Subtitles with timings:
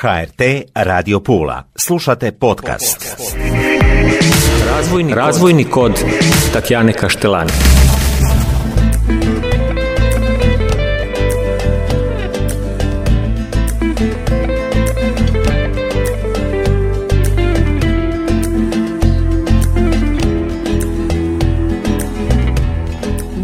[0.00, 0.40] HRT
[0.74, 1.62] Radio Pula.
[1.76, 3.16] Slušate podcast.
[4.66, 5.92] Razvojni, Razvojni kod
[6.52, 7.77] Tatjane Kaštelani.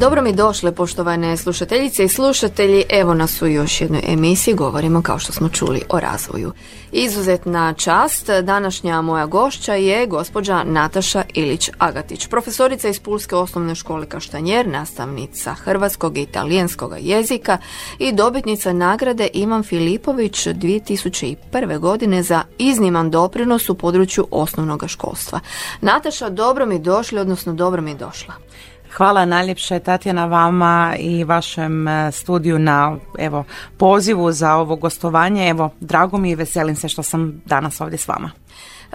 [0.01, 2.85] Dobro mi došle, poštovane slušateljice i slušatelji.
[2.89, 4.55] Evo nas u još jednoj emisiji.
[4.55, 6.53] Govorimo, kao što smo čuli, o razvoju.
[6.93, 8.31] Izuzetna čast.
[8.43, 16.19] Današnja moja gošća je gospođa Nataša Ilić-Agatić, profesorica iz Pulske osnovne škole Kaštanjer, nastavnica hrvatskog
[16.19, 17.59] i italijanskog jezika
[17.99, 21.79] i dobitnica nagrade Ivan Filipović 2001.
[21.79, 25.41] godine za izniman doprinos u području osnovnog školstva.
[25.81, 28.35] Nataša, dobro mi došli, odnosno dobro mi došla.
[28.97, 33.45] Hvala najljepše Tatjana vama i vašem e, studiju na evo
[33.77, 35.49] pozivu za ovo gostovanje.
[35.49, 38.31] Evo, drago mi i veselim se što sam danas ovdje s vama.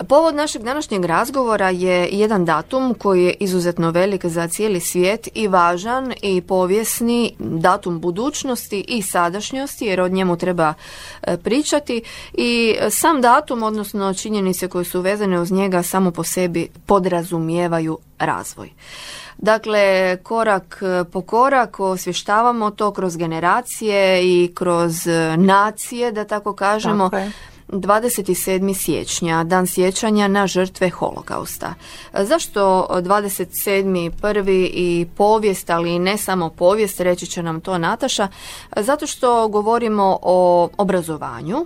[0.08, 5.48] Povod našeg današnjeg razgovora je jedan datum koji je izuzetno velik za cijeli svijet i
[5.48, 10.74] važan i povijesni datum budućnosti i sadašnjosti jer od njemu treba
[11.22, 16.70] e, pričati i sam datum odnosno činjenice koje su vezane uz njega samo po sebi
[16.86, 18.70] podrazumijevaju razvoj.
[19.38, 26.54] Dakle, korak e, po korak osvještavamo to kroz generacije i kroz e, nacije, da tako
[26.56, 27.10] kažemo.
[27.10, 28.74] Tako 27.
[28.74, 31.74] siječnja, dan sjećanja na žrtve holokausta.
[32.14, 34.12] Zašto 27.
[34.22, 38.28] prvi i povijest, ali ne samo povijest, reći će nam to Nataša,
[38.76, 41.66] zato što govorimo o obrazovanju,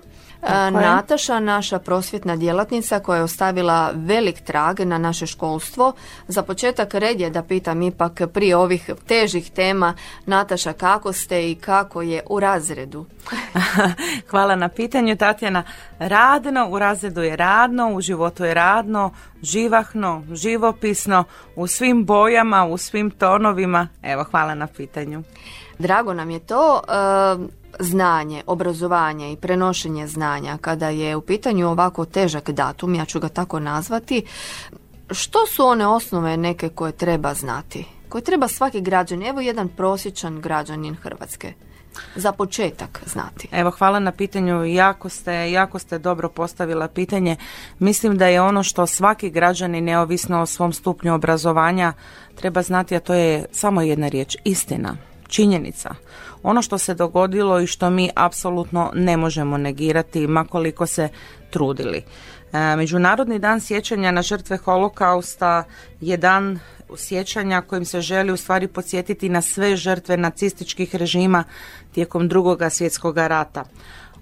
[0.72, 5.94] Nataša, naša prosvjetna djelatnica koja je ostavila velik trag na naše školstvo.
[6.28, 9.94] Za početak red je da pitam ipak prije ovih težih tema
[10.26, 13.06] Nataša kako ste i kako je u razredu?
[14.30, 15.64] Hvala na pitanju Tatjana.
[16.00, 21.24] Radno, u razredu je radno, u životu je radno, živahno, živopisno,
[21.56, 23.88] u svim bojama, u svim tonovima.
[24.04, 25.24] Evo, hvala na pitanju.
[25.80, 26.82] Drago nam je to
[27.80, 33.30] znanje, obrazovanje i prenošenje znanja, kada je u pitanju ovako težak datum, ja ću ga
[33.30, 34.24] tako nazvati,
[35.12, 37.86] što su one osnove neke koje treba znati?
[38.10, 41.54] Koje treba svaki građan, evo jedan prosječan građanin Hrvatske
[42.16, 43.48] za početak znati?
[43.52, 44.66] Evo, hvala na pitanju.
[44.66, 47.36] Jako ste, jako ste dobro postavila pitanje.
[47.80, 51.94] Mislim da je ono što svaki građanin, neovisno o svom stupnju obrazovanja,
[52.36, 54.98] treba znati, a to je samo jedna riječ, istina,
[55.28, 55.96] činjenica
[56.44, 61.10] ono što se dogodilo i što mi apsolutno ne možemo negirati makoliko se
[61.50, 62.04] trudili.
[62.54, 65.64] E, Međunarodni dan sjećanja na žrtve holokausta
[66.02, 66.60] je dan
[66.98, 71.44] sjećanja kojim se želi u stvari podsjetiti na sve žrtve nacističkih režima
[71.92, 73.64] tijekom drugoga svjetskog rata.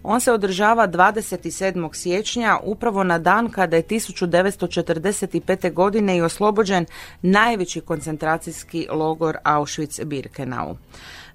[0.03, 1.95] On se održava 27.
[1.95, 5.73] siječnja upravo na dan kada je 1945.
[5.73, 6.85] godine i oslobođen
[7.22, 10.75] najveći koncentracijski logor Auschwitz-Birkenau.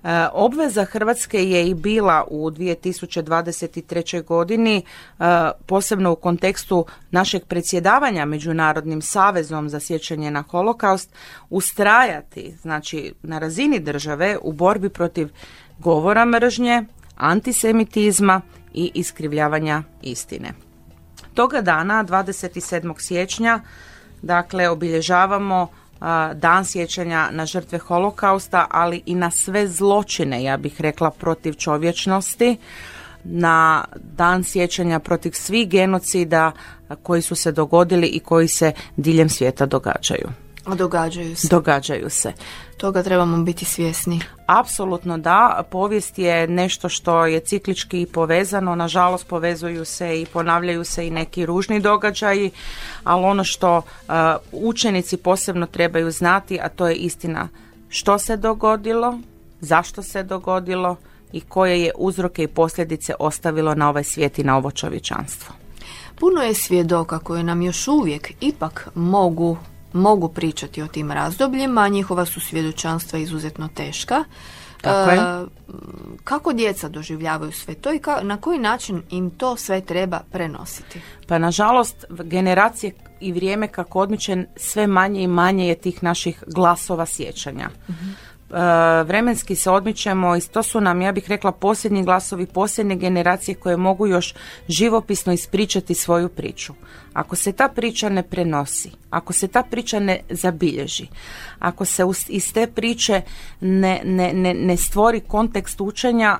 [0.05, 4.25] E, obveza Hrvatske je i bila u 2023.
[4.25, 4.83] godini, e,
[5.67, 11.11] posebno u kontekstu našeg predsjedavanja Međunarodnim savezom za sjećanje na holokaust,
[11.51, 15.29] ustrajati znači, na razini države u borbi protiv
[15.79, 16.85] govora mržnje,
[17.17, 18.41] antisemitizma
[18.75, 20.53] i iskrivljavanja istine.
[21.35, 23.01] Toga dana, 27.
[23.01, 23.61] siječnja,
[24.23, 25.69] dakle, obilježavamo
[26.35, 32.57] dan sjećanja na žrtve holokausta, ali i na sve zločine, ja bih rekla, protiv čovječnosti,
[33.25, 36.53] na dan sjećanja protiv svih genocida
[37.03, 40.46] koji su se dogodili i koji se diljem svijeta događaju.
[40.67, 41.49] A događaju se.
[41.49, 42.33] Događaju se.
[42.77, 44.21] Toga trebamo biti svjesni.
[44.47, 45.63] Apsolutno da.
[45.71, 48.75] Povijest je nešto što je ciklički povezano.
[48.75, 52.51] Nažalost povezuju se i ponavljaju se i neki ružni događaji,
[53.05, 54.15] ali ono što uh,
[54.53, 57.49] učenici posebno trebaju znati, a to je istina
[57.89, 59.19] što se dogodilo,
[59.61, 60.97] zašto se dogodilo
[61.33, 65.55] i koje je uzroke i posljedice ostavilo na ovaj svijet i na ovo čovječanstvo.
[66.21, 69.59] Puno je svjedoka koje nam još uvijek ipak mogu
[69.93, 74.25] mogu pričati o tim razdobljima, njihova su svjedočanstva izuzetno teška.
[74.81, 75.19] Tako je.
[75.19, 75.47] E,
[76.25, 81.01] kako djeca doživljavaju sve to i na koji način im to sve treba prenositi?
[81.27, 87.07] Pa nažalost generacije i vrijeme kako odmiče sve manje i manje je tih naših glasova
[87.07, 87.69] sjećanja.
[87.89, 88.11] Mhm.
[88.51, 93.55] E, vremenski se odmičemo i to su nam, ja bih rekla, posljednji glasovi, posljednje generacije
[93.55, 94.35] koje mogu još
[94.69, 96.73] živopisno ispričati svoju priču.
[97.13, 101.07] Ako se ta priča ne prenosi, ako se ta priča ne zabilježi,
[101.59, 103.23] ako se iz te priče
[103.61, 106.39] ne, ne, ne, ne stvori kontekst učenja,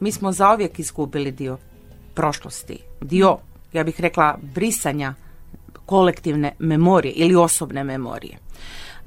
[0.00, 1.58] mi smo zauvijek izgubili dio
[2.14, 3.38] prošlosti, dio,
[3.72, 5.14] ja bih rekla, brisanja
[5.86, 8.38] kolektivne memorije ili osobne memorije.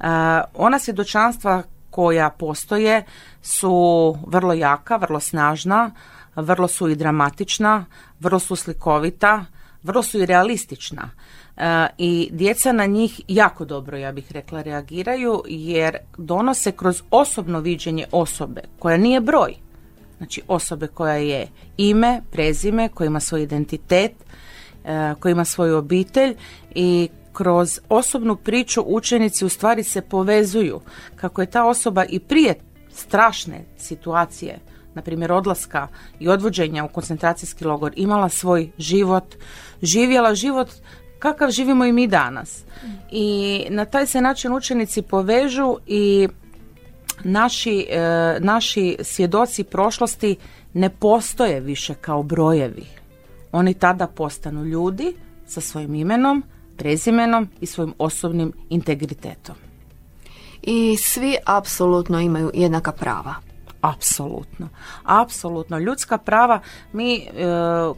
[0.00, 0.06] Uh,
[0.54, 3.04] ona svjedočanstva koja postoje
[3.42, 5.90] su vrlo jaka, vrlo snažna,
[6.36, 7.84] vrlo su i dramatična,
[8.20, 9.44] vrlo su slikovita,
[9.82, 11.10] vrlo su i realistična.
[11.56, 17.60] E, I djeca na njih jako dobro, ja bih rekla, reagiraju jer donose kroz osobno
[17.60, 19.54] viđenje osobe koja nije broj.
[20.18, 24.12] Znači osobe koja je ime, prezime, koja ima svoj identitet,
[24.84, 26.34] e, koja ima svoju obitelj
[26.74, 27.08] i
[27.38, 30.80] kroz osobnu priču učenici u stvari se povezuju
[31.16, 32.54] kako je ta osoba i prije
[32.92, 34.58] strašne situacije
[34.94, 35.88] na primjer odlaska
[36.20, 39.34] i odvođenja u koncentracijski logor imala svoj život,
[39.82, 40.68] živjela život
[41.18, 42.64] kakav živimo i mi danas.
[43.10, 46.28] I na taj se način učenici povežu i
[47.24, 50.36] naši, e, naši svjedoci prošlosti
[50.74, 52.86] ne postoje više kao brojevi.
[53.52, 55.14] Oni tada postanu ljudi
[55.46, 56.42] sa svojim imenom,
[56.78, 59.56] prezimenom i svojim osobnim integritetom.
[60.62, 63.34] I svi apsolutno imaju jednaka prava.
[63.80, 64.68] Apsolutno.
[65.04, 65.78] Apsolutno.
[65.78, 66.60] Ljudska prava
[66.92, 67.28] mi e,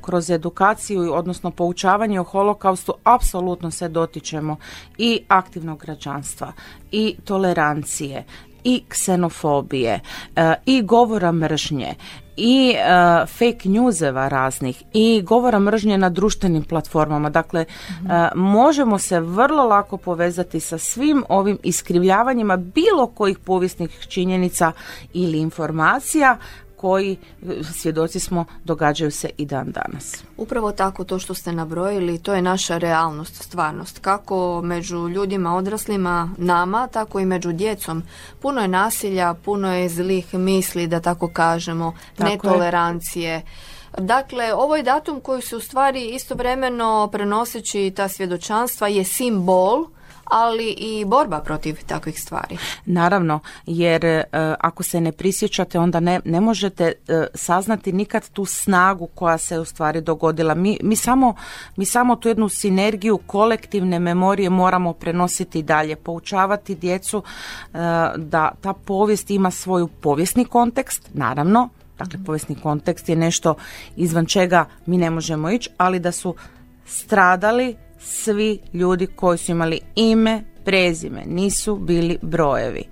[0.03, 4.56] kroz edukaciju, odnosno poučavanje o holokaustu, apsolutno se dotičemo
[4.99, 6.53] i aktivnog građanstva,
[6.93, 8.25] i tolerancije,
[8.64, 10.00] i ksenofobije,
[10.36, 11.94] e, i govora mržnje,
[12.40, 17.30] i uh, fake newseva raznih i govora mržnje na društvenim platformama.
[17.30, 17.66] Dakle, e,
[18.34, 24.72] možemo se vrlo lako povezati sa svim ovim iskrivljavanjima bilo kojih povijesnih činjenica
[25.12, 26.36] ili informacija
[26.81, 30.25] koji e, svjedoci smo događaju se i dan danas.
[30.37, 33.99] Upravo tako to što ste nabrojili, to je naša realnost, stvarnost.
[33.99, 38.03] Kako među ljudima odraslima, nama, tako i među djecom.
[38.41, 43.43] Puno je nasilja, puno je zlih misli, da tako kažemo, netolerancije.
[43.99, 49.87] Dakle, ovo je datum koji se u stvari istovremeno prenoseći ta svjedočanstva je simbol
[50.31, 52.59] ali i borba protiv takvih stvari.
[52.87, 54.27] Naravno, jer e,
[54.61, 59.59] ako se ne prisjećate, onda ne, ne možete e, saznati nikad tu snagu koja se
[59.59, 60.55] u stvari dogodila.
[60.55, 61.35] Mi, mi, samo,
[61.77, 67.79] mi samo tu jednu sinergiju kolektivne memorije moramo prenositi dalje, poučavati djecu e,
[68.17, 71.69] da ta povijest ima svoju povijesni kontekst, naravno,
[71.99, 73.55] dakle povijesni kontekst je nešto
[73.97, 76.35] izvan čega mi ne možemo ići, ali da su
[76.87, 82.85] stradali svi ljudi koji su imali ime, prezime, nisu bili brojevi.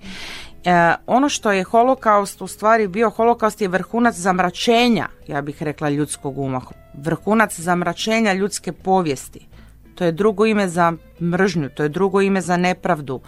[0.65, 5.89] E, ono što je holokaust u stvari bio, holokaust je vrhunac zamračenja, ja bih rekla
[5.89, 6.61] ljudskog uma,
[6.93, 9.47] vrhunac zamračenja ljudske povijesti.
[9.95, 13.21] To je drugo ime za mržnju, to je drugo ime za nepravdu,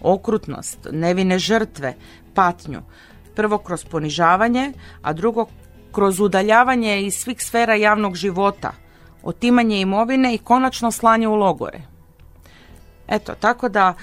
[0.00, 1.94] okrutnost, nevine žrtve,
[2.34, 2.82] patnju.
[3.36, 4.72] Prvo kroz ponižavanje,
[5.02, 5.46] a drugo
[5.92, 8.72] kroz udaljavanje iz svih sfera javnog života–
[9.22, 11.80] otimanje imovine i konačno slanje u logore.
[13.08, 13.94] Eto, tako da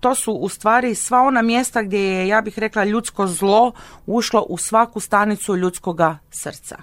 [0.00, 3.72] to su u stvari sva ona mjesta gdje je, ja bih rekla, ljudsko zlo
[4.06, 6.76] ušlo u svaku stanicu ljudskoga srca.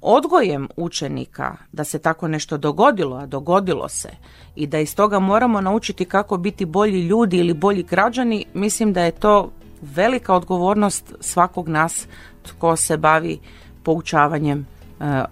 [0.00, 4.10] Odgojem učenika da se tako nešto dogodilo, a dogodilo se,
[4.54, 9.02] i da iz toga moramo naučiti kako biti bolji ljudi ili bolji građani, mislim da
[9.02, 9.50] je to
[9.82, 12.06] velika odgovornost svakog nas
[12.42, 13.38] tko se bavi
[13.82, 14.66] poučavanjem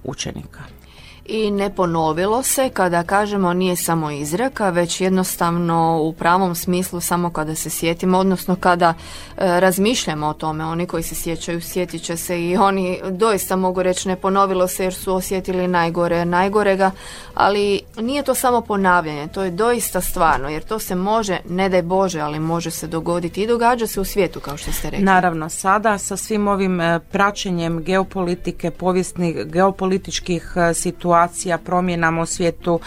[0.05, 0.81] učenika
[1.25, 7.31] i ne ponovilo se kada kažemo nije samo izreka, već jednostavno u pravom smislu samo
[7.31, 12.17] kada se sjetimo, odnosno kada e, razmišljamo o tome, oni koji se sjećaju sjetit će
[12.17, 16.91] se i oni doista mogu reći ne ponovilo se jer su osjetili najgore najgorega,
[17.35, 21.82] ali nije to samo ponavljanje, to je doista stvarno jer to se može, ne daj
[21.82, 25.05] Bože, ali može se dogoditi i događa se u svijetu kao što ste rekli.
[25.05, 32.27] Naravno, sada sa svim ovim e, praćenjem geopolitike, povijesnih geopolitičkih e, situacija situacija, promjenama u
[32.27, 32.81] svijetu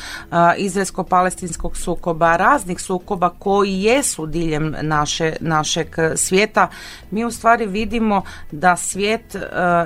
[0.58, 6.68] izraelsko-palestinskog sukoba, raznih sukoba koji jesu diljem naše, našeg svijeta,
[7.12, 9.36] mi u stvari vidimo da svijet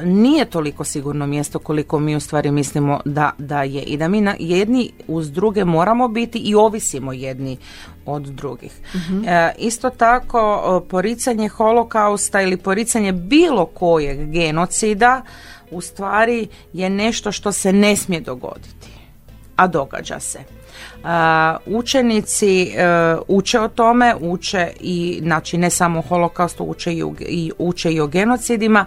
[0.03, 4.25] nije toliko sigurno mjesto koliko mi u stvari mislimo da, da je i da mi
[4.39, 7.58] jedni uz druge moramo biti i ovisimo jedni
[8.09, 8.71] od drugih.
[8.95, 9.27] Mhm.
[9.27, 15.21] E, isto tako poricanje holokausta ili poricanje bilo kojeg genocida
[15.71, 18.89] u stvari je nešto što se ne smije dogoditi,
[19.55, 20.58] a događa se.
[21.65, 27.51] Učenici e, uče o tome, uče i znači ne samo o holokaustu, uče i, i,
[27.57, 28.86] uče i o genocidima,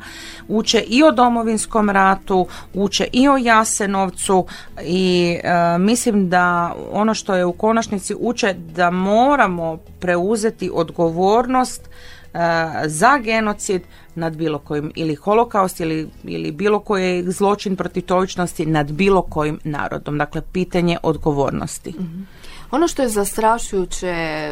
[0.48, 4.46] uče i o domovinskom ratu, uče i o Jasenovcu
[4.84, 11.88] i e, mislim da ono što je u konačnici uče da moramo preuzeti odgovornost
[12.34, 13.82] E, za genocid
[14.14, 19.58] nad bilo kojim ili holokaust ili, ili bilo koji zločin protiv čovječnosti nad bilo kojim
[19.64, 20.18] narodom.
[20.18, 21.94] Dakle, pitanje odgovornosti.
[22.72, 24.48] Ono što je zastrašujuće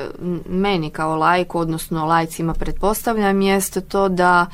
[0.48, 4.46] meni kao lajku, odnosno lajcima pretpostavljam, jest to da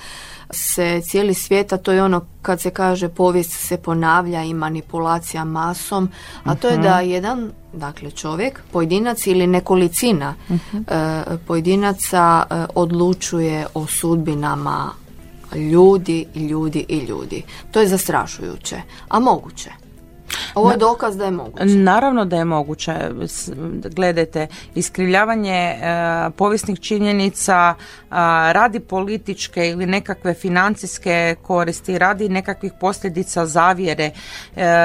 [0.50, 5.44] se cijeli svijet, a to je ono kad se kaže povijest se ponavlja i manipulacija
[5.44, 6.08] masom,
[6.44, 7.10] a to je da mhm.
[7.10, 10.58] jedan dakle čovjek, pojedinac ili nekolicina uh
[11.46, 14.90] pojedinaca e, odlučuje o sudbinama
[15.54, 17.42] ljudi, ljudi i ljudi.
[17.70, 19.85] To je zastrašujuće, a moguće.
[20.54, 21.64] Ovo je dokaz da je moguće.
[21.64, 22.94] Naravno da je moguće.
[23.94, 25.78] Gledajte, iskrivljavanje e,
[26.36, 28.06] povijesnih činjenica e,
[28.52, 34.12] radi političke ili nekakve financijske koristi, radi nekakvih posljedica zavjere, e,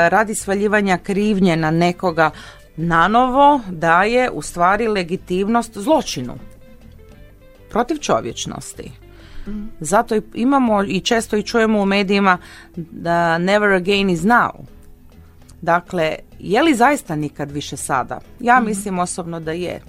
[0.09, 2.31] radi svaljivanja krivnje na nekoga,
[2.75, 6.33] nanovo daje u stvari legitimnost zločinu
[7.71, 8.91] protiv čovječnosti.
[9.47, 9.67] Mm.
[9.79, 12.37] Zato imamo i često i čujemo u medijima
[12.75, 14.51] da never again is now.
[15.61, 18.19] Dakle, je li zaista nikad više sada?
[18.39, 18.65] Ja mhm.
[18.65, 19.81] mislim osobno da je.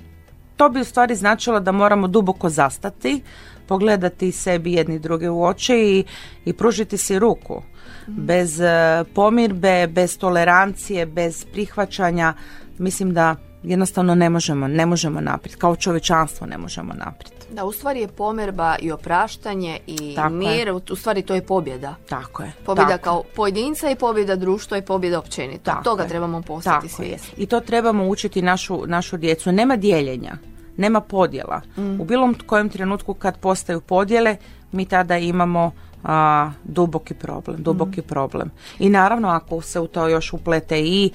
[0.56, 3.22] To bi u stvari značilo da moramo duboko zastati,
[3.66, 6.04] pogledati sebi jedni druge u oči i,
[6.44, 7.62] i pružiti si ruku.
[8.08, 8.26] Mhm.
[8.26, 8.66] Bez uh,
[9.14, 12.34] pomirbe, bez tolerancije, bez prihvaćanja,
[12.78, 15.56] mislim da jednostavno ne možemo, ne možemo naprijed.
[15.56, 17.32] Kao čovječanstvo ne možemo naprijed.
[17.50, 21.94] Da, u stvari je pomerba i opraštanje i mir, u stvari to je pobjeda.
[22.08, 22.52] Tako je.
[22.66, 25.64] Pobjeda kao pojedinca i pobjeda društva i pobjeda općenito.
[25.64, 27.34] Tako Toga trebamo postati svjesni.
[27.36, 29.52] I to trebamo učiti našu, našu djecu.
[29.52, 30.36] Nema dijeljenja,
[30.76, 31.60] nema podjela.
[31.76, 32.00] Mm.
[32.00, 34.36] U bilo kojem trenutku kad postaju podjele,
[34.72, 35.72] mi tada imamo
[36.04, 38.04] a, duboki problem, duboki mm.
[38.08, 38.50] problem.
[38.78, 41.10] I naravno ako se u to još uplete i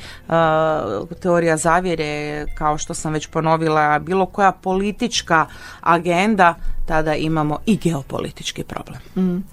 [1.22, 5.46] teorija zavjere, kao što sam već ponovila, bilo koja politička
[5.82, 9.00] agenda, tada imamo i geopolitički problem.
[9.16, 9.44] Mm.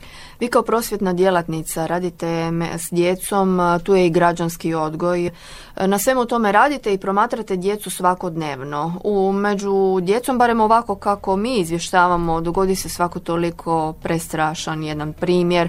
[0.45, 5.31] Vi kao prosvjetna djelatnica radite s djecom, tu je i građanski odgoj.
[5.77, 9.01] Na svemu tome radite i promatrate djecu svakodnevno.
[9.05, 15.69] U među djecom, barem ovako kako mi izvještavamo, dogodi se svako toliko prestrašan jedan primjer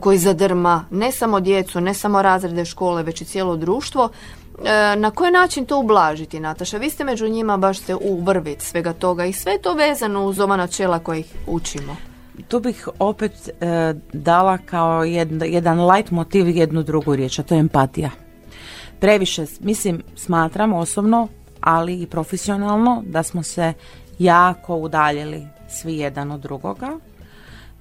[0.00, 4.08] koji zadrma ne samo djecu, ne samo razrede škole, već i cijelo društvo.
[4.64, 6.78] E, na koji način to ublažiti, Nataša?
[6.78, 10.40] Vi ste među njima, baš ste u vrvic svega toga i sve to vezano uz
[10.40, 12.11] ova načela kojih učimo
[12.48, 17.54] tu bih opet e, dala kao jedan, jedan light motiv jednu drugu riječ, a to
[17.54, 18.10] je empatija.
[19.00, 21.28] Previše, mislim, smatram osobno,
[21.60, 23.72] ali i profesionalno, da smo se
[24.18, 26.98] jako udaljili svi jedan od drugoga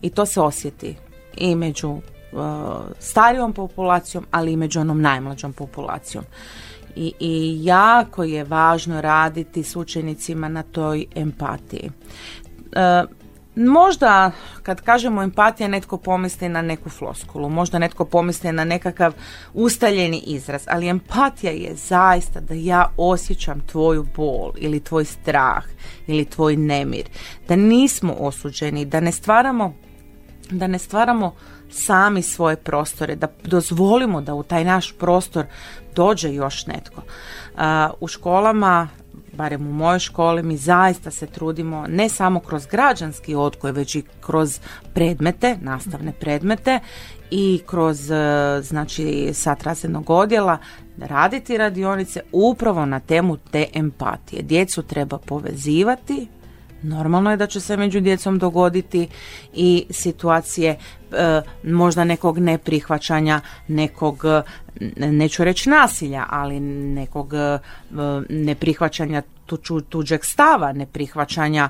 [0.02, 0.96] i to se osjeti
[1.38, 2.00] i među uh,
[3.00, 6.24] starijom populacijom, ali i među onom najmlađom populacijom.
[6.96, 11.90] I, I jako je važno raditi s učenicima na toj empatiji.
[12.56, 13.21] Uh,
[13.56, 14.32] Možda
[14.64, 19.14] kad kažemo empatija netko pomisli na neku floskulu, možda netko pomisli na nekakav
[19.54, 25.64] ustaljeni izraz, ali empatija je zaista da ja osjećam tvoju bol ili tvoj strah
[26.08, 27.06] ili tvoj nemir,
[27.48, 29.74] da nismo osuđeni, da ne stvaramo
[30.52, 31.36] da ne stvaramo
[31.70, 35.46] sami svoje prostore, da dozvolimo da u taj naš prostor
[35.96, 37.02] dođe još netko.
[38.00, 38.88] u školama
[39.34, 44.04] barem u mojoj školi, mi zaista se trudimo ne samo kroz građanski odgoj, već i
[44.22, 44.60] kroz
[44.94, 46.80] predmete, nastavne predmete
[47.32, 48.16] i kroz e,
[48.62, 50.58] znači sat razrednog odjela
[50.98, 54.42] raditi radionice upravo na temu te empatije.
[54.42, 56.28] Djecu treba povezivati,
[56.84, 59.08] Normalno je da će se među djecom dogoditi
[59.54, 60.70] i situacije
[61.12, 64.24] e, možda nekog neprihvaćanja, nekog,
[64.96, 67.60] neću reći nasilja, ali nekog e,
[68.30, 69.22] neprihvaćanja
[69.90, 71.70] tuđeg stava, neprihvaćanja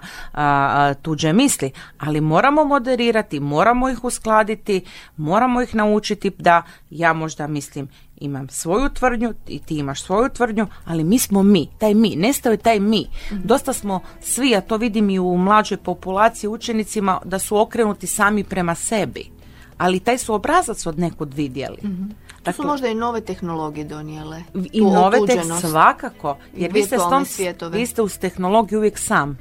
[1.02, 4.86] tuđe misli, ali moramo moderirati, moramo ih uskladiti,
[5.18, 7.88] moramo ih naučiti da ja možda mislim
[8.22, 12.52] imam svoju tvrdnju i ti imaš svoju tvrdnju, ali mi smo mi, taj mi, nestao
[12.52, 13.08] je taj mi.
[13.32, 13.42] Mhm.
[13.44, 18.44] Dosta smo svi, a to vidim i u mlađoj populaciji učenicima, da su okrenuti sami
[18.44, 19.32] prema sebi.
[19.78, 21.78] Ali taj su obrazac od nekud vidjeli.
[21.84, 22.10] mm
[22.44, 24.44] To su možda i nove tehnologije donijele.
[24.74, 26.38] I nove tek svakako.
[26.56, 27.26] Jer vi ste, stom,
[27.72, 29.38] vi ste uz tehnologiju uvijek sam.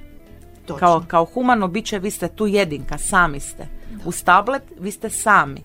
[0.79, 3.69] Kao, kao humano biće vi ste tu jedinka, sami ste.
[4.05, 5.63] Uz tablet vi ste sami.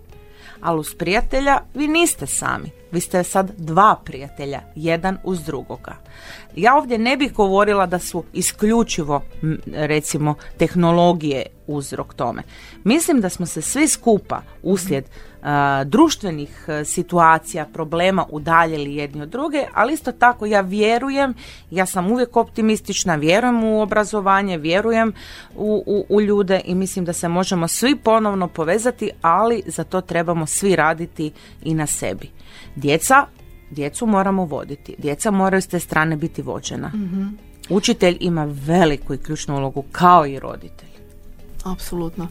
[0.62, 2.70] Ali uz prijatelja vi niste sami.
[2.92, 5.96] Vi ste sad dva prijatelja, jedan uz drugoga.
[6.56, 9.22] Ja ovdje ne bih govorila da su isključivo
[9.74, 12.44] recimo tehnologije uzrok tome.
[12.84, 15.06] Mislim da smo se svi skupa uslijed
[15.86, 21.34] društvenih situacija, problema udaljili jedni od druge, ali isto tako ja vjerujem,
[21.72, 25.14] ja sam uvijek optimistična, vjerujem u obrazovanje, vjerujem
[25.56, 30.02] u, u, u ljude i mislim da se možemo svi ponovno povezati, ali za to
[30.02, 31.32] trebamo svi raditi
[31.64, 32.30] i na sebi.
[32.76, 33.26] Djeca
[33.70, 34.96] djecu moramo voditi.
[34.98, 36.88] Djeca moraju s te strane biti vođena.
[36.88, 37.38] mm
[37.70, 40.95] Učitelj ima veliku i ključnu ulogu kao i roditelj.
[41.66, 42.28] Apsolutno.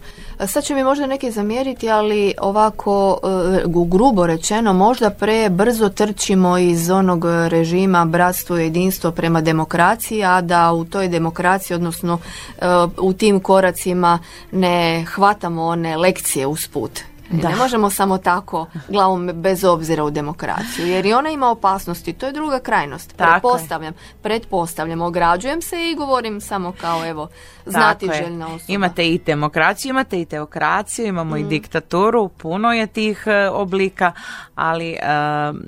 [0.46, 6.58] Sad će mi možda neki zamjeriti, ali ovako e, grubo rečeno, možda pre brzo trčimo
[6.58, 12.18] iz onog režima bratstvo i jedinstvo prema demokraciji, a da u toj demokraciji, odnosno
[12.58, 12.66] e,
[12.98, 14.18] u tim koracima
[14.52, 17.00] ne hvatamo one lekcije usput
[17.30, 17.48] da.
[17.48, 22.26] Ne možemo samo tako glavom bez obzira u demokraciju, jer i ona ima opasnosti, to
[22.26, 23.16] je druga krajnost.
[23.16, 27.28] Pretpostavljam, pretpostavljam, ograđujem se i govorim samo kao evo,
[27.66, 28.64] znati željna osoba.
[28.68, 31.48] Imate i demokraciju, imate i teokraciju, imamo i mm.
[31.48, 34.12] diktaturu, puno je tih e, oblika,
[34.54, 34.98] ali e,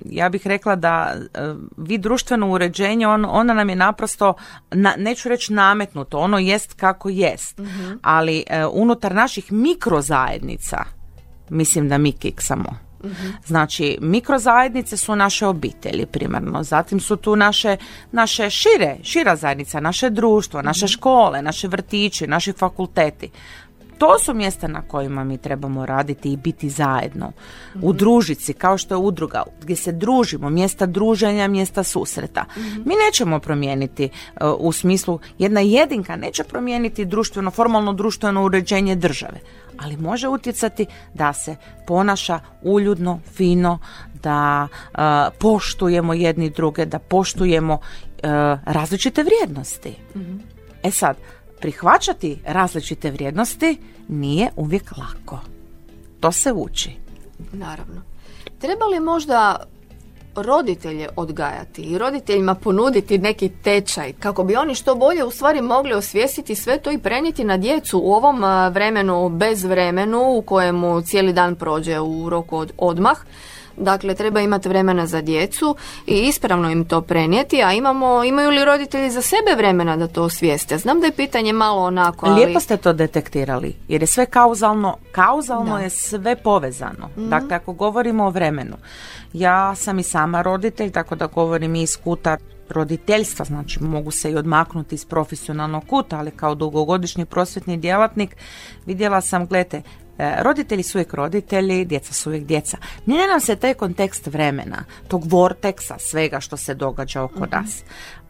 [0.05, 4.35] ja bih rekla da uh, vi društveno uređenje, on, ona nam je naprosto,
[4.97, 7.93] neću reći nametnuto, ono jest kako jest, mhm.
[8.03, 10.85] ali unutar naših mikrozajednica,
[11.51, 12.87] mislim da mi kiksamo.
[13.47, 17.77] Znači, mikrozajednice su naše obitelji primarno, zatim su tu naše,
[18.13, 23.31] naše šire, šira zajednica, naše društvo, naše škole, naše vrtići, naši fakulteti.
[23.99, 27.33] To su mjesta na kojima mi trebamo raditi i biti zajedno.
[27.83, 32.45] U družici, kao što je udruga, gdje se družimo, mjesta druženja, mjesta susreta.
[32.85, 39.41] Mi nećemo promijeniti uh, u smislu, jedna jedinka neće promijeniti društveno, formalno društveno uređenje države,
[39.79, 41.57] ali može utjecati da se
[41.87, 43.79] ponaša uljudno, fino,
[44.23, 44.99] da uh,
[45.39, 47.81] poštujemo jedni druge, da poštujemo uh,
[48.65, 49.95] različite vrijednosti.
[50.83, 51.17] E sad,
[51.61, 53.79] prihvaćati različite vrijednosti
[54.09, 55.41] nije uvijek lako.
[56.21, 56.97] To se uči.
[57.53, 58.03] Naravno.
[58.59, 59.57] Treba li možda
[60.37, 65.93] roditelje odgajati i roditeljima ponuditi neki tečaj kako bi oni što bolje u stvari mogli
[65.93, 71.33] osvijestiti sve to i prenijeti na djecu u ovom vremenu bez vremenu u kojemu cijeli
[71.33, 73.17] dan prođe u roku od odmah
[73.77, 78.65] Dakle, treba imati vremena za djecu i ispravno im to prenijeti, a imamo, imaju li
[78.65, 80.79] roditelji za sebe vremena da to osvijeste?
[80.79, 82.45] Znam da je pitanje malo onako, ali...
[82.45, 87.09] Lijepo ste to detektirali, jer je sve kauzalno, kauzalno je sve povezano.
[87.17, 88.77] mm Dakle, ako govorimo o vremenu,
[89.33, 92.37] ja sam i sama roditelj, tako da govorim i iz kuta
[92.69, 98.37] roditeljstva, znači mogu se i odmaknuti iz profesionalnog kuta, ali kao dugogodišnji prosvjetni djelatnik
[98.87, 99.83] vidjela sam, gledajte,
[100.19, 102.79] roditelji su uvijek roditelji, djeca su uvijek djeca.
[103.07, 107.51] Mijenja nam se taj kontekst vremena, tog vorteksa, svega što se događa oko mhm.
[107.51, 107.83] nas.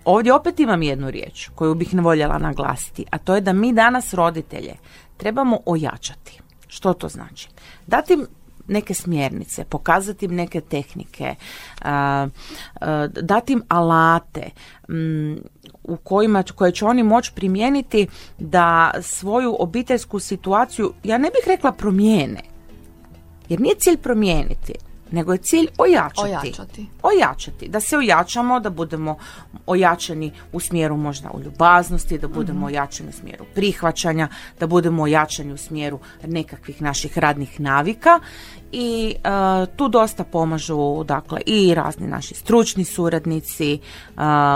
[0.05, 3.73] Ovdje opet imam jednu riječ koju bih ne voljela naglasiti, a to je da mi
[3.73, 4.75] danas roditelje
[5.17, 6.41] trebamo ojačati.
[6.69, 7.49] Što to znači?
[7.87, 8.19] Dati
[8.69, 11.35] neke smjernice, pokazati im neke tehnike,
[13.23, 14.51] dati im alate
[15.83, 18.07] u kojima koje će oni moći primijeniti
[18.39, 22.41] da svoju obiteljsku situaciju, ja ne bih rekla promijene,
[23.49, 24.73] jer nije cilj promijeniti,
[25.11, 26.23] nego je cilj ojačati.
[26.23, 26.87] Ojačati.
[27.03, 27.69] Ojačati.
[27.69, 29.17] Da se ojačamo, da budemo
[29.67, 34.29] ojačani u smjeru možda u ljubaznosti, da budemo mm ojačani u smjeru prihvaćanja,
[34.61, 38.21] da budemo ojačani u smjeru nekakvih naših radnih navika
[38.73, 43.79] i e, tu dosta pomažu dakle i razni naši stručni suradnici, e,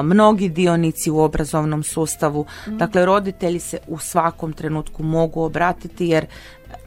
[0.02, 2.46] mnogi dionici u obrazovnom sustavu.
[2.66, 2.76] Mhm.
[2.76, 6.26] Dakle roditelji se u svakom trenutku mogu obratiti jer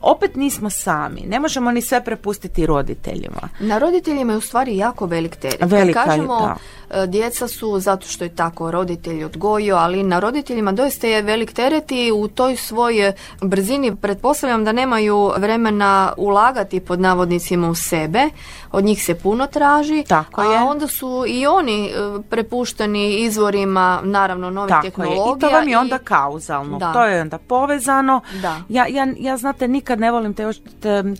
[0.04, 1.22] opet nismo sami.
[1.28, 3.50] Ne možemo ni sve prepustiti roditeljima.
[3.60, 5.72] Na roditeljima je u stvari jako velik teret.
[5.72, 6.56] Velika, kažemo,
[6.90, 11.54] e, djeca su zato što je tako roditelj odgojio, ali na roditeljima doista je velik
[11.54, 18.30] teret i u toj svojoj brzini pretpostavljam da nemaju vremena ulagati pod navodnicima u sebe.
[18.72, 21.92] Od njih se puno traži, tako a onda su i oni e,
[22.30, 25.26] prepušteni izvorima naravno novih tako tehnologija.
[25.26, 25.38] Je.
[25.38, 26.78] I to vam je onda kauzalno.
[26.78, 26.94] Da.
[26.94, 28.22] To je onda povezano.
[28.42, 28.58] Da.
[28.70, 30.44] Ja, ja, ja znate nikad ne volim te,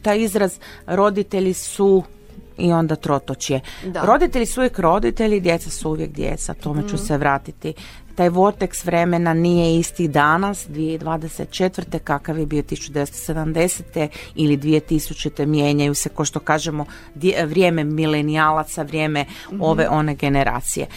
[0.02, 2.04] taj izraz roditelji su
[2.58, 3.60] i onda trotočje.
[3.86, 4.02] Da.
[4.02, 7.06] Roditelji su uvijek roditelji, djeca su uvijek djeca, tome ću mhm.
[7.06, 7.74] se vratiti.
[8.16, 12.00] Taj vortex vremena nije isti danas, 2024.
[12.00, 14.08] kakav je bio 1970.
[14.36, 15.46] ili 2000.
[15.46, 16.86] mijenjaju se, ko što kažemo,
[17.46, 19.62] vrijeme milenijalaca, vrijeme mhm.
[19.62, 20.88] ove one generacije.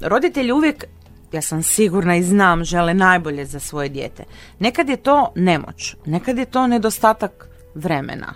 [0.00, 0.84] roditelji uvijek
[1.32, 4.24] ja sam sigurna i znam, žele najbolje za svoje dijete.
[4.58, 8.34] Nekad je to nemoć, nekad je to nedostatak vremena,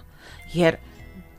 [0.52, 0.76] jer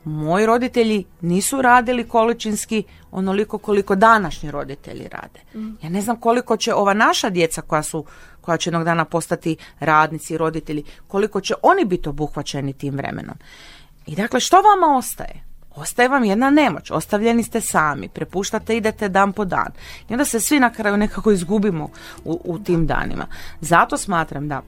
[0.04, 5.40] moji roditelji nisu radili količinski onoliko koliko današnji roditelji rade.
[5.82, 8.04] Ja ne znam koliko će ova naša djeca koja su
[8.40, 13.36] koja će jednog dana postati radnici, roditelji, koliko će oni biti obuhvaćeni tim vremenom.
[14.06, 15.45] I dakle, što vama ostaje?
[15.76, 19.68] Ostaje vam jedna nemoć, ostavljeni ste sami, prepuštate, idete dan po dan.
[20.08, 21.88] I onda se svi na kraju nekako izgubimo
[22.24, 23.26] u, u tim danima.
[23.60, 24.62] Zato smatram da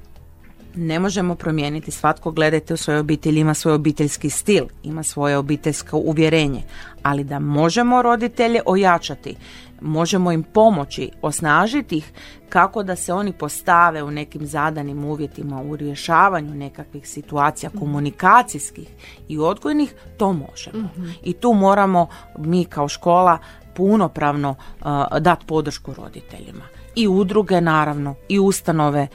[0.75, 5.97] ne možemo promijeniti, svatko gledajte u svojoj obitelji, ima svoj obiteljski stil, ima svoje obiteljsko
[5.97, 6.63] uvjerenje,
[7.03, 9.37] ali da možemo roditelje ojačati,
[9.81, 12.13] možemo im pomoći, osnažiti ih
[12.49, 18.89] kako da se oni postave u nekim zadanim uvjetima u rješavanju nekakvih situacija komunikacijskih
[19.29, 20.89] i odgojnih, to možemo.
[21.23, 23.39] I tu moramo mi kao škola
[23.77, 24.87] punopravno uh,
[25.21, 26.65] dati podršku roditeljima.
[26.95, 29.09] I udruge naravno, i ustanove,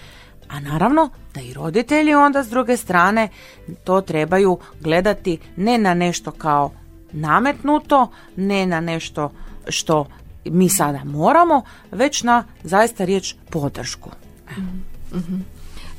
[0.50, 3.30] a naravno da i roditelji onda s druge strane
[3.84, 6.72] to trebaju gledati ne na nešto kao
[7.12, 9.32] nametnuto, ne na nešto
[9.68, 10.06] što
[10.46, 14.10] mi sada moramo, već na zaista riječ podršku.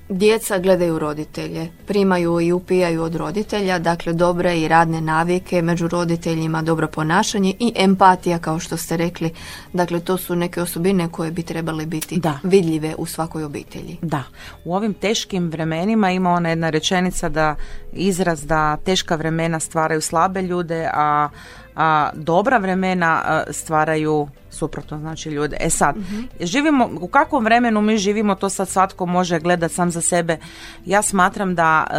[0.08, 6.62] Djeca gledaju roditelje, primaju i upijaju od roditelja, dakle dobre i radne navike među roditeljima,
[6.62, 9.30] dobro ponašanje i empatija kao što ste rekli.
[9.72, 12.38] Dakle, to su neke osobine koje bi trebale biti Da.
[12.42, 13.96] vidljive u svakoj obitelji.
[14.02, 14.22] Da,
[14.64, 17.56] u ovim teškim vremenima ima ona jedna rečenica da
[17.92, 21.28] izraz da teška vremena stvaraju slabe ljude, a,
[21.76, 25.56] a dobra vremena a, stvaraju suprotno znači ljude.
[25.60, 25.96] E sad,
[26.40, 30.38] živimo, u kakvom vremenu mi živimo, to sad svatko može gledat sam za sebe.
[30.86, 31.96] Ja smatram da e,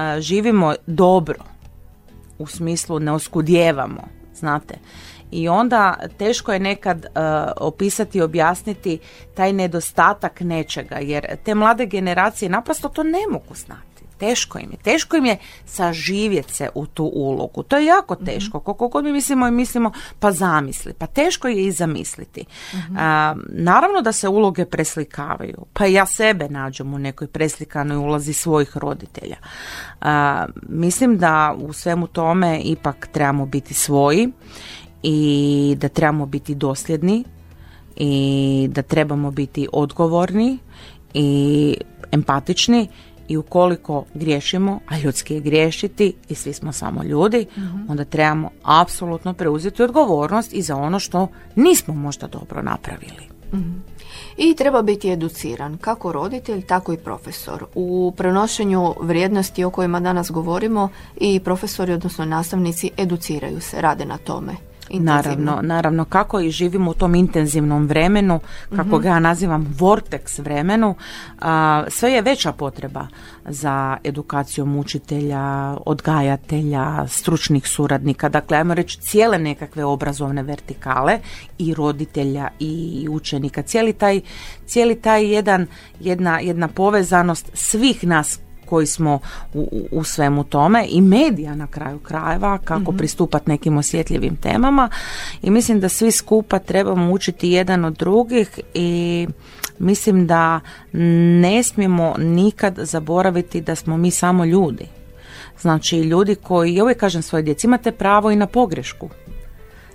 [0.00, 1.38] e, živimo dobro,
[2.38, 4.74] u smislu ne oskudijevamo, znate.
[5.30, 7.08] I onda teško je nekad e,
[7.56, 8.98] opisati i objasniti
[9.34, 13.96] taj nedostatak nečega, jer te mlade generacije naprosto to ne mogu znati.
[14.18, 14.76] Teško im je.
[14.76, 17.62] Teško im je saživjeti se u tu ulogu.
[17.62, 18.60] To je jako teško.
[18.60, 20.92] Koliko god mi mislimo i mislimo, pa zamisli.
[20.92, 22.44] Pa teško je i zamisliti.
[22.96, 25.66] A, naravno da se uloge preslikavaju.
[25.72, 29.36] Pa ja sebe nađem u nekoj preslikanoj ulozi svojih roditelja.
[30.00, 34.32] A, mislim da u svemu tome ipak trebamo biti svoji
[35.02, 37.24] i da trebamo biti dosljedni
[37.96, 40.58] i da trebamo biti odgovorni
[41.14, 41.76] i
[42.12, 42.88] empatični
[43.28, 47.46] i ukoliko griješimo, a ljudski je griješiti i svi smo samo ljudi,
[47.88, 53.36] onda trebamo apsolutno preuzeti odgovornost i za ono što nismo možda dobro napravili.
[54.36, 57.66] I treba biti educiran, kako roditelj, tako i profesor.
[57.74, 64.18] U prenošenju vrijednosti o kojima danas govorimo i profesori, odnosno nastavnici, educiraju se, rade na
[64.18, 64.52] tome.
[64.90, 65.44] Intenzivno.
[65.44, 68.40] Naravno, naravno kako i živimo u tom intenzivnom vremenu,
[68.76, 70.94] kako ga ja nazivam vortex vremenu,
[71.40, 73.06] a, sve je veća potreba
[73.44, 81.18] za edukacijom učitelja, odgajatelja, stručnih suradnika, dakle ajmo reći cijele nekakve obrazovne vertikale
[81.58, 84.20] i roditelja i učenika, cijeli taj,
[84.66, 85.66] cijeli taj jedan,
[86.00, 89.18] jedna, jedna povezanost svih nas koji smo
[89.54, 94.90] u, u- svemu tome i medija na kraju krajeva kako pristupati nekim osjetljivim temama
[95.42, 99.28] i mislim da svi skupa trebamo učiti jedan od drugih i
[99.78, 100.60] mislim da
[101.40, 104.86] ne smijemo nikad zaboraviti da smo mi samo ljudi.
[105.60, 109.08] Znači ljudi koji, ja uvijek kažem svoje djeci, imate pravo i na pogrešku.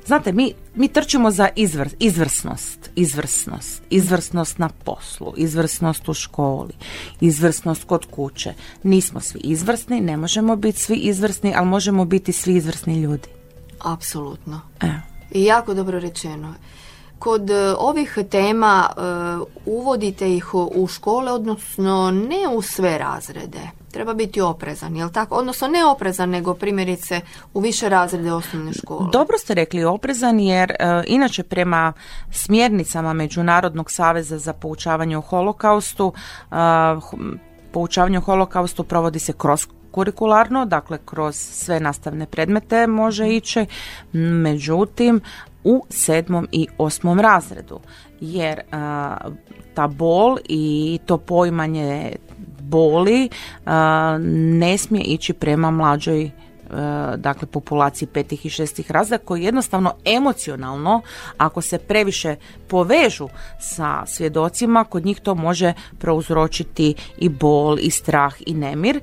[0.05, 6.73] Znate, mi, mi trčimo za izvr, izvrsnost, izvrsnost, izvrsnost na poslu, izvrsnost u školi,
[7.21, 8.53] izvrsnost kod kuće.
[8.83, 13.27] Nismo svi izvrsni, ne možemo biti svi izvrsni, ali možemo biti svi izvrsni ljudi.
[13.79, 14.61] Apsolutno.
[14.81, 14.99] Evo.
[15.31, 16.53] I jako dobro rečeno.
[17.19, 19.01] Kod e, ovih tema e,
[19.65, 23.80] uvodite ih u škole, odnosno ne u sve razrede.
[23.91, 25.35] Treba biti oprezan, jel tako?
[25.35, 27.21] Odnosno ne oprezan, nego primjerice
[27.53, 29.09] u više razrede osnovne škole.
[29.11, 31.93] Dobro ste rekli oprezan jer e, inače prema
[32.31, 36.13] smjernicama Međunarodnog saveza za poučavanje o holokaustu
[36.51, 36.55] e,
[37.71, 43.65] poučavanje o holokaustu provodi se kroz kurikularno, dakle kroz sve nastavne predmete može ići,
[44.13, 45.21] međutim
[45.63, 47.79] u sedmom i osmom razredu
[48.21, 49.17] jer a,
[49.73, 52.15] ta bol i to poimanje
[52.71, 53.29] boli
[54.59, 56.31] ne smije ići prema mlađoj
[57.17, 61.01] dakle populaciji petih i šestih razreda koji jednostavno emocionalno
[61.37, 62.35] ako se previše
[62.67, 63.27] povežu
[63.59, 68.99] sa svjedocima kod njih to može prouzročiti i bol i strah i nemir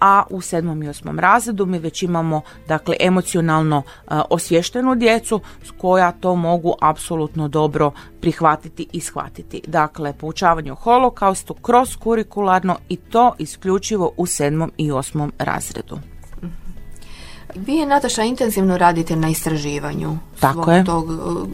[0.00, 5.70] a u sedmom i osmom razredu mi već imamo dakle emocionalno e, osvještenu djecu s
[5.78, 9.62] koja to mogu apsolutno dobro prihvatiti i shvatiti.
[9.66, 15.98] Dakle, poučavanje o holokaustu kroz kurikularno i to isključivo u sedmom i osmom razredu.
[17.54, 20.18] Vi je, Nataša, intenzivno radite na istraživanju.
[20.40, 20.84] Tako je.
[20.84, 21.06] Tog,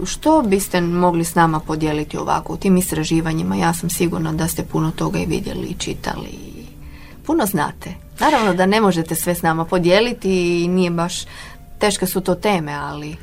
[0.04, 3.56] što biste mogli s nama podijeliti ovako u tim istraživanjima?
[3.56, 6.28] Ja sam sigurna da ste puno toga i vidjeli i čitali.
[7.26, 8.03] Puno znate.
[8.20, 11.24] Naravno da ne možete sve s nama podijeliti i nije baš,
[11.78, 13.16] teške su to teme, ali...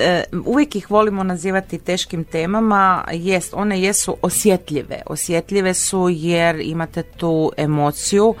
[0.00, 5.02] E, uvijek ih volimo nazivati teškim temama, jest, one jesu osjetljive.
[5.06, 8.34] Osjetljive su jer imate tu emociju,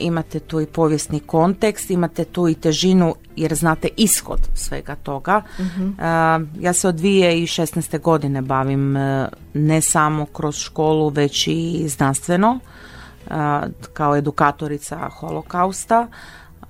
[0.00, 5.42] imate tu i povijesni kontekst, imate tu i težinu jer znate ishod svega toga.
[5.58, 5.64] uh
[6.60, 8.00] ja se od 2016.
[8.00, 12.58] godine bavim e, ne samo kroz školu, već i znanstveno
[13.92, 16.06] kao edukatorica holokausta.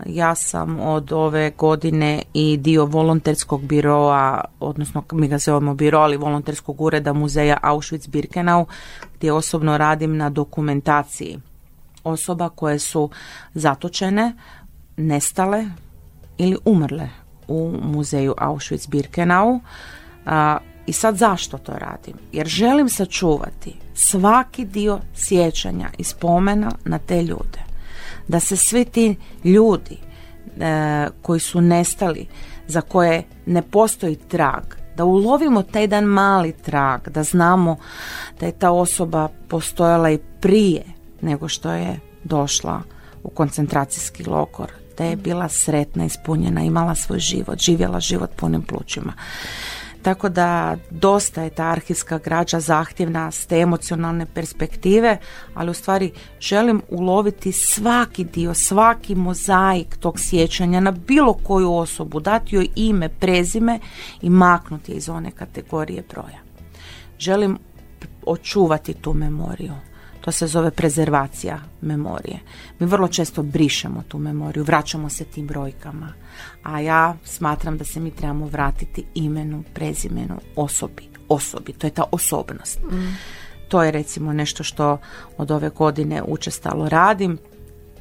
[0.06, 6.16] Ja sam od ove godine i dio volonterskog biroa, odnosno mi ga zovemo biro, ali
[6.16, 8.64] volonterskog ureda muzeja Auschwitz-Birkenau,
[9.16, 11.40] gdje osobno radim na dokumentaciji
[12.04, 13.10] osoba koje su
[13.54, 14.32] zatočene,
[14.96, 15.66] nestale
[16.38, 17.08] ili umrle
[17.48, 19.60] u muzeju Auschwitz-Birkenau.
[20.90, 22.14] I sad zašto to radim?
[22.32, 27.60] Jer želim sačuvati svaki dio sjećanja i spomena na te ljude.
[28.28, 29.96] Da se svi ti ljudi
[30.60, 32.26] e, koji su nestali,
[32.66, 34.62] za koje ne postoji trag,
[34.96, 37.76] da ulovimo taj jedan mali trag, da znamo
[38.40, 40.82] da je ta osoba postojala i prije
[41.20, 42.82] nego što je došla
[43.22, 49.12] u koncentracijski logor, da je bila sretna, ispunjena, imala svoj život, živjela život punim plućima.
[50.02, 55.18] Tako da dosta je ta arhivska građa zahtjevna s te emocionalne perspektive,
[55.54, 62.20] ali u stvari želim uloviti svaki dio, svaki mozaik tog sjećanja na bilo koju osobu,
[62.20, 63.78] dati joj ime, prezime
[64.22, 66.38] i maknuti je iz one kategorije broja.
[67.18, 67.58] Želim
[68.26, 69.74] očuvati tu memoriju.
[70.20, 72.38] To se zove prezervacija memorije.
[72.78, 76.12] Mi vrlo često brišemo tu memoriju, vraćamo se tim brojkama.
[76.62, 81.08] A ja smatram da se mi trebamo vratiti imenu, prezimenu, osobi.
[81.28, 82.80] Osobi, to je ta osobnost.
[82.82, 83.16] Mm.
[83.68, 84.98] To je recimo nešto što
[85.36, 87.38] od ove godine učestalo radim.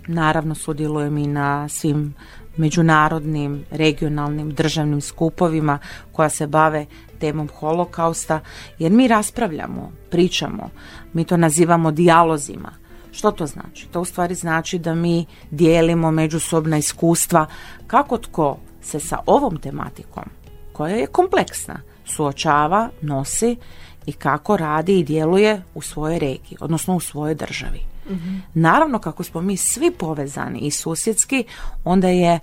[0.08, 2.14] Naravno sudjelujem i na svim
[2.58, 5.80] međunarodnim, regionalnim, državnim skupovima
[6.12, 6.86] koja se bave
[7.20, 8.40] temom holokausta,
[8.80, 10.70] jer mi raspravljamo, pričamo,
[11.14, 12.72] mi to nazivamo dijalozima.
[13.12, 13.88] Što to znači?
[13.88, 17.46] To u stvari znači da mi dijelimo međusobna iskustva
[17.88, 20.24] kako tko se sa ovom tematikom,
[20.74, 23.56] koja je kompleksna, suočava, nosi
[24.06, 27.80] i kako radi i djeluje u svojoj regiji, odnosno u svojoj državi.
[28.10, 28.38] Mhm.
[28.54, 31.44] Naravno, kako smo mi svi povezani i susjedski,
[31.84, 32.40] onda je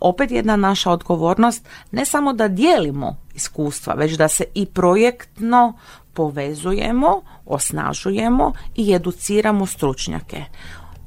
[0.00, 5.78] opet jedna naša odgovornost ne samo da dijelimo iskustva, već da se i projektno
[6.16, 10.44] povezujemo, osnažujemo i educiramo stručnjake.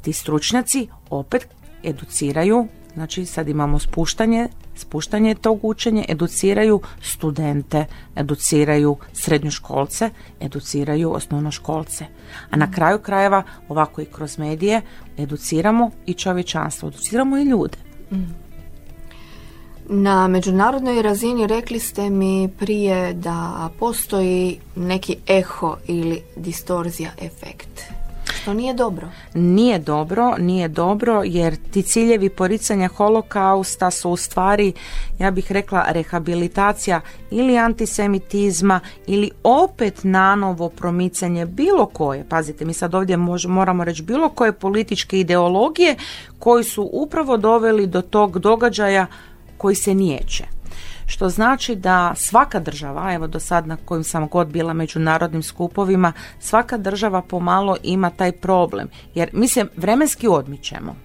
[0.02, 1.48] Ti stručnjaci opet
[1.84, 12.06] educiraju, znači sad imamo spuštanje, spuštanje tog učenja, educiraju studente, educiraju srednjoškolce, educiraju osnovnoškolce.
[12.50, 14.82] A na kraju krajeva, ovako i kroz medije,
[15.18, 17.78] educiramo i čovječanstvo, educiramo i ljude.
[18.12, 18.49] Mm.
[19.92, 27.82] Na međunarodnoj razini rekli ste mi prije da postoji neki eho ili distorzija efekt.
[28.42, 29.08] Što nije dobro?
[29.34, 34.74] Nije dobro, nije dobro jer ti ciljevi poricanja holokausta su u stvari,
[35.20, 42.96] ja bih rekla, rehabilitacija ili antisemitizma ili opet nanovo promicanje bilo koje, pazite mi sad
[42.96, 45.96] ovdje moramo reći bilo koje političke ideologije
[46.40, 49.08] koji su upravo doveli do tog događaja
[49.60, 50.44] koji se niječe.
[51.06, 56.14] Što znači da svaka država, evo do sad na kojim sam god bila međunarodnim skupovima,
[56.40, 58.88] svaka država pomalo ima taj problem.
[59.16, 60.96] Jer mi se vremenski odmičemo.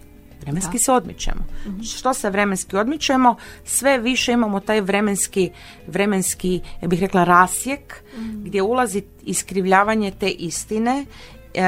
[0.40, 1.45] Vremenski se odmičemo.
[1.67, 1.83] Mhm.
[1.83, 5.51] Što se vremenski odmičemo, sve više imamo taj vremenski,
[5.87, 8.45] vremenski ja bih rekla, rasjek mhm.
[8.45, 11.07] gdje ulazi iskrivljavanje te istine
[11.55, 11.62] e,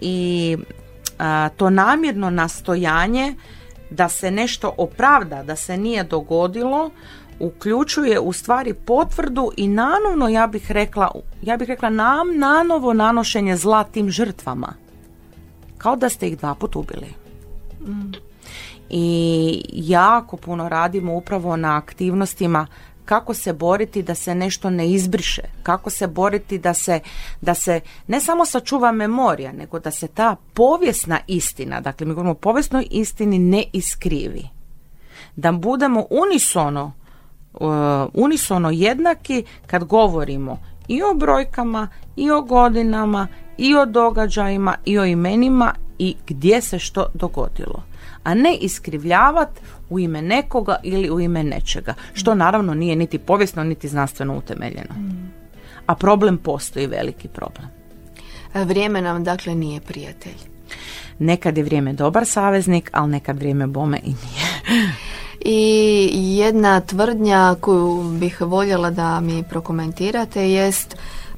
[0.00, 0.56] i
[1.56, 3.34] to namjerno nastojanje
[3.90, 6.90] da se nešto opravda, da se nije dogodilo,
[7.38, 11.10] uključuje u stvari potvrdu i nanovno ja bih rekla,
[11.42, 14.72] ja bih rekla nam nanovo nanošenje zla tim žrtvama.
[15.78, 17.14] Kao da ste ih dva put ubili.
[17.80, 18.12] Mm.
[18.90, 22.66] I jako puno radimo upravo na aktivnostima
[23.04, 27.00] kako se boriti da se nešto ne izbriše, kako se boriti da se,
[27.40, 32.32] da se ne samo sačuva memorija, nego da se ta povijesna istina, dakle mi govorimo
[32.32, 34.48] o povijesnoj istini, ne iskrivi.
[35.36, 36.92] Da budemo unisono,
[37.52, 37.60] uh,
[38.14, 45.04] unisono jednaki kad govorimo i o brojkama, i o godinama, i o događajima, i o
[45.04, 47.82] imenima i gdje se što dogodilo.
[48.24, 49.60] A ne iskrivljavati
[49.90, 54.94] u ime nekoga ili u ime nečega, što naravno nije niti povijesno niti znanstveno utemeljeno.
[55.86, 57.68] A problem postoji, veliki problem.
[58.54, 60.38] Vrijeme nam dakle nije prijatelj.
[61.18, 64.84] Nekad je vrijeme dobar saveznik, ali nekad vrijeme bome i nije.
[65.44, 70.96] I jedna tvrdnja koju bih voljela da mi prokomentirate jest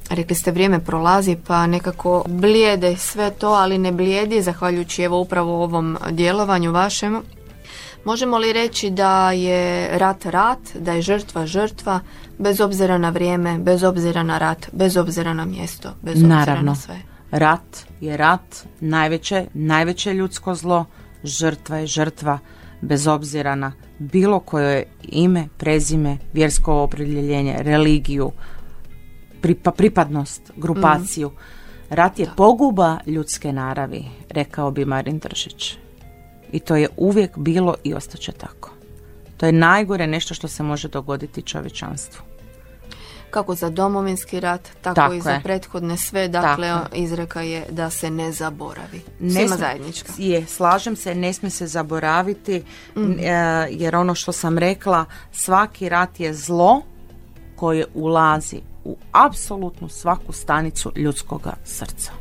[0.09, 5.63] Rekli ste vrijeme prolazi pa nekako blijede sve to, ali ne blijedi zahvaljujući evo upravo
[5.63, 7.21] ovom djelovanju vašem.
[8.05, 11.99] Možemo li reći da je rat rat, da je žrtva žrtva,
[12.37, 16.61] bez obzira na vrijeme, bez obzira na rat, bez obzira na mjesto, bez obzira Naravno.
[16.61, 16.95] na sve?
[17.31, 20.85] Rat je rat, najveće, najveće ljudsko zlo,
[21.23, 22.39] žrtva je žrtva,
[22.81, 28.31] bez obzira na bilo koje ime, prezime, vjersko opredjeljenje, religiju,
[29.41, 31.31] pripa, pripadnost, grupaciju.
[31.89, 35.77] Rat je poguba ljudske naravi, rekao bi Marin Držić.
[36.51, 38.69] I to je uvijek bilo i ostaće tako.
[39.37, 42.21] To je najgore nešto što se može dogoditi čovječanstvu.
[43.29, 45.41] Kako za domovinski rat, tako, Tako i za je.
[45.43, 46.27] prethodne sve.
[46.27, 49.01] Dakle, Tako izreka je da se ne zaboravi.
[49.19, 50.13] Ne Svima sme- zajednička.
[50.17, 52.63] Je, slažem se, ne smije se zaboraviti,
[52.95, 53.31] e,
[53.69, 56.81] jer ono što sam rekla, svaki rat je zlo
[57.57, 62.11] koje ulazi u apsolutnu svaku stanicu ljudskoga srca.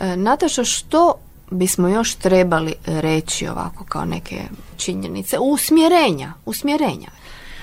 [0.00, 1.14] E, Nataša, što
[1.50, 4.42] bismo još trebali reći ovako kao neke
[4.76, 5.38] činjenice?
[5.38, 7.08] Usmjerenja, usmjerenja.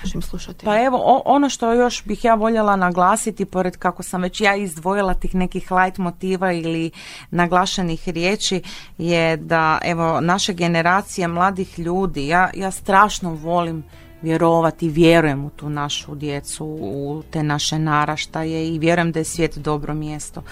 [0.04, 0.72] Našim slušateljima.
[0.78, 4.56] Pa evo, o- ono što još bih ja voljela naglasiti, pored kako sam već ja
[4.56, 6.92] izdvojila tih nekih light motiva ili
[7.32, 8.62] naglašenih riječi,
[8.98, 13.84] je da evo naše generacije mladih ljudi, ja, ja strašno volim
[14.22, 19.58] vjerovati, vjerujem u tu našu djecu, u te naše naraštaje i vjerujem da je svijet
[19.58, 20.44] dobro mjesto.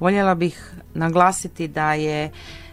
[0.00, 2.30] Voljela bih naglasiti da je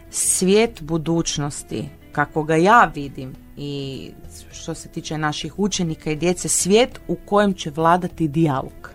[0.09, 4.11] svijet budućnosti, kako ga ja vidim i
[4.51, 8.91] što se tiče naših učenika i djece, svijet u kojem će vladati dijalog.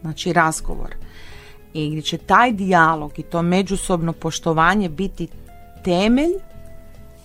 [0.00, 0.94] Znači razgovor.
[1.74, 5.28] I gdje će taj dijalog i to međusobno poštovanje biti
[5.84, 6.32] temelj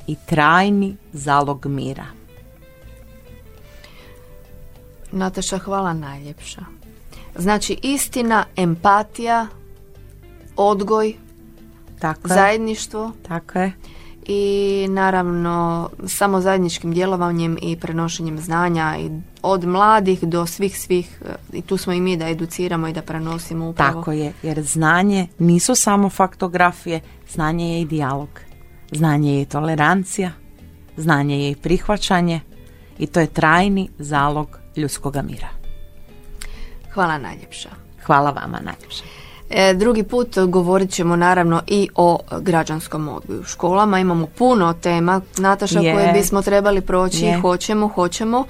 [0.08, 2.18] i trajni zalog mira.
[5.12, 6.62] Nataša, hvala najljepša.
[7.36, 9.48] Znači, istina, empatija,
[10.56, 11.13] odgoj,
[12.00, 12.34] Tako je.
[12.34, 13.72] zajedništvo Tako je.
[14.26, 19.10] i naravno samo zajedničkim djelovanjem i prenošenjem znanja i
[19.41, 23.02] od mladih do svih svih e, i tu smo i mi da educiramo i da
[23.02, 24.00] prenosimo upravo.
[24.00, 28.30] Tako je, jer znanje nisu samo faktografije, znanje je i dijalog.
[28.91, 30.32] Znanje je i tolerancija,
[30.98, 32.41] znanje je i prihvaćanje
[33.00, 35.47] i to je trajni zalog ljudskoga mira.
[36.93, 37.69] Hvala najljepša.
[38.05, 39.03] Hvala vama najljepše.
[39.49, 43.99] E, drugi put govorit ćemo naravno i o građanskom odgoju u školama.
[43.99, 45.93] Imamo puno tema, Nataša, Je.
[45.93, 47.25] koje bismo trebali proći.
[47.25, 47.39] Je.
[47.39, 48.45] Hoćemo, hoćemo.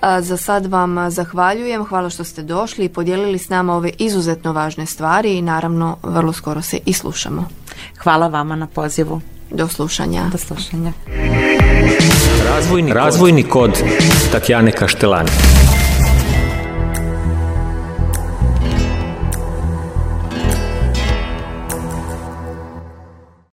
[0.00, 1.84] A, za sad vam zahvaljujem.
[1.84, 6.32] Hvala što ste došli i podijelili s nama ove izuzetno važne stvari i naravno vrlo
[6.32, 7.48] skoro se i slušamo.
[8.02, 9.20] Hvala vama na pozivu.
[9.50, 10.22] Do slušanja.
[10.32, 10.92] Do slušanja.
[12.54, 13.82] Razvojni, Razvojni kod
[14.32, 15.30] Tatjane Kaštelani.